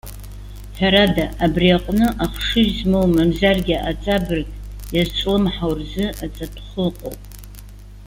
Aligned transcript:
Ҳәарада, 0.77 1.25
абри 1.45 1.67
аҟны 1.77 2.07
ахшыҩ 2.25 2.67
змоу, 2.77 3.07
мамзаргьы 3.13 3.75
аҵабырг 3.89 4.47
иазҿлымҳау 4.95 5.73
рзы 5.79 6.05
аҵатәхәы 6.23 6.81
ыҟоуп. 6.89 7.19